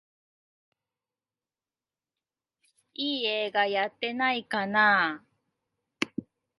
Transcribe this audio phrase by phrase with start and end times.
[2.95, 5.23] いい映画やってないかなあ